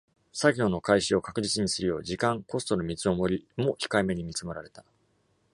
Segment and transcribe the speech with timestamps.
[0.33, 4.83] 作業の開始を確実にするよう、時間・コストの見積もりも控えめに見積もられた。